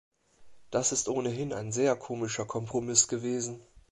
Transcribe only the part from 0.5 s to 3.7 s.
Das ist ohnehin ein sehr komischer Kompromiss gewesen.